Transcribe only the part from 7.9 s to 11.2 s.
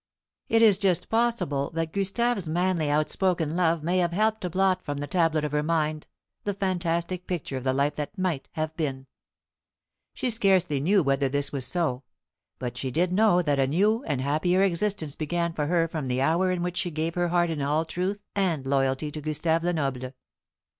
that might have been. She scarcely knew